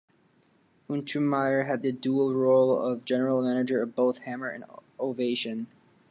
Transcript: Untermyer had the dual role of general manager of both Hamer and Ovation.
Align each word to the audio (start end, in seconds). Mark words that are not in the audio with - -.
Untermyer 0.89 1.67
had 1.67 1.83
the 1.83 1.91
dual 1.91 2.33
role 2.33 2.75
of 2.75 3.05
general 3.05 3.43
manager 3.43 3.83
of 3.83 3.93
both 3.93 4.17
Hamer 4.23 4.49
and 4.49 4.63
Ovation. 4.99 5.67